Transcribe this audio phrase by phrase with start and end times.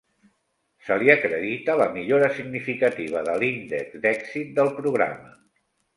[0.85, 5.35] Se li acredita la millora significativa de l'índex d'èxit del programa.